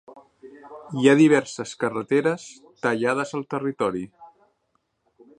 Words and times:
Hi 1.01 1.09
ha 1.09 1.13
diverses 1.19 1.73
carreteres 1.83 2.45
tallades 2.85 3.35
al 3.41 3.45
territori. 3.55 4.01